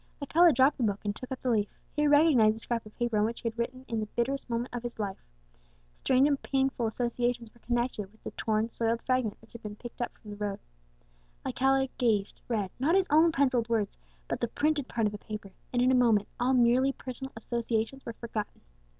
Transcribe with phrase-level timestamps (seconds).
[0.19, 3.19] Alcala dropped the book, and took up the leaf; he recognized the scrap of paper
[3.19, 5.23] on which he had written in the bitterest moment of his life.
[5.99, 10.01] Strange and painful associations were connected with the torn, soiled fragment which had been picked
[10.01, 10.57] up from the road.
[11.45, 15.51] Alcala gazed, read not his own pencilled words, but the printed part of the paper
[15.71, 18.61] and in a moment all merely personal associations were forgotten.